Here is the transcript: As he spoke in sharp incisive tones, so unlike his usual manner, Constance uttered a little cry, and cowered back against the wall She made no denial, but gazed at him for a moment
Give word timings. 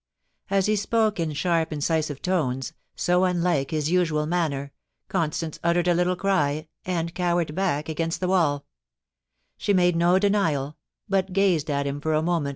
As 0.49 0.65
he 0.65 0.75
spoke 0.75 1.19
in 1.19 1.31
sharp 1.33 1.71
incisive 1.71 2.23
tones, 2.23 2.73
so 2.95 3.23
unlike 3.23 3.69
his 3.69 3.91
usual 3.91 4.25
manner, 4.25 4.71
Constance 5.09 5.59
uttered 5.63 5.87
a 5.87 5.93
little 5.93 6.15
cry, 6.15 6.67
and 6.83 7.13
cowered 7.13 7.53
back 7.53 7.87
against 7.87 8.19
the 8.19 8.27
wall 8.27 8.65
She 9.57 9.73
made 9.75 9.95
no 9.95 10.17
denial, 10.17 10.75
but 11.07 11.33
gazed 11.33 11.69
at 11.69 11.85
him 11.85 12.01
for 12.01 12.15
a 12.15 12.23
moment 12.23 12.49